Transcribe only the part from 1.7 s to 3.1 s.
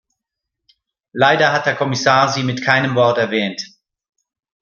Kommissar sie mit keinem